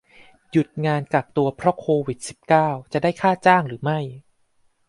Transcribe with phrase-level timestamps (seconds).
[0.51, 3.99] หยุดงานกักตัวเพราะโควิด สิบเก้า จะได้ค่าจ้างหรือไม่